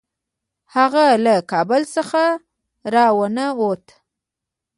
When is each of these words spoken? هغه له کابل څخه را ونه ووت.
هغه 0.75 1.05
له 1.25 1.35
کابل 1.51 1.81
څخه 1.95 2.23
را 2.93 3.05
ونه 3.17 3.45
ووت. 3.59 3.85